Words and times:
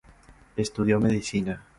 Estudió 0.55 0.99
Medicina. 0.99 1.63